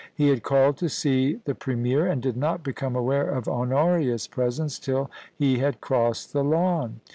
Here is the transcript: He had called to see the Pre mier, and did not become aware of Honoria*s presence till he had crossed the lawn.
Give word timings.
He 0.15 0.29
had 0.29 0.41
called 0.41 0.77
to 0.77 0.89
see 0.89 1.41
the 1.45 1.53
Pre 1.53 1.75
mier, 1.75 2.07
and 2.07 2.23
did 2.23 2.35
not 2.35 2.63
become 2.63 2.95
aware 2.95 3.29
of 3.29 3.47
Honoria*s 3.47 4.25
presence 4.25 4.79
till 4.79 5.11
he 5.35 5.59
had 5.59 5.79
crossed 5.79 6.33
the 6.33 6.43
lawn. 6.43 7.01